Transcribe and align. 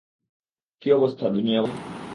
কী 0.81 0.87
অবস্থা, 0.91 1.25
দুনিয়াবাসী? 1.29 1.79